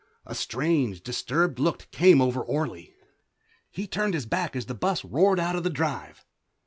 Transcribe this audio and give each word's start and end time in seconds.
A 0.25 0.33
strange, 0.33 1.03
disturbed 1.03 1.59
look 1.59 1.87
came 1.91 2.21
over 2.23 2.41
Orley. 2.41 2.95
He 3.69 3.85
turned 3.85 4.15
his 4.15 4.25
back 4.25 4.55
as 4.55 4.65
the 4.65 4.73
bus 4.73 5.05
roared 5.05 5.39
out 5.39 5.55
of 5.55 5.61
the 5.61 5.69
drive. 5.69 6.25